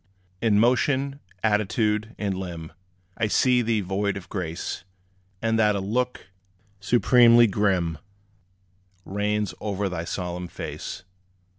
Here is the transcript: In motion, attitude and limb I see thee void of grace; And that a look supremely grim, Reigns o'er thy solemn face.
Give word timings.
In 0.41 0.59
motion, 0.59 1.19
attitude 1.43 2.15
and 2.17 2.35
limb 2.35 2.71
I 3.17 3.27
see 3.27 3.61
thee 3.61 3.81
void 3.81 4.17
of 4.17 4.29
grace; 4.29 4.83
And 5.43 5.59
that 5.59 5.75
a 5.75 5.79
look 5.79 6.25
supremely 6.79 7.45
grim, 7.45 7.99
Reigns 9.05 9.53
o'er 9.61 9.89
thy 9.89 10.05
solemn 10.05 10.47
face. 10.47 11.03